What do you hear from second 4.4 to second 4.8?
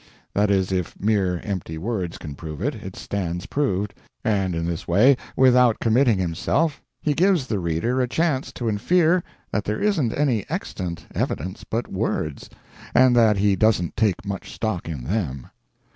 in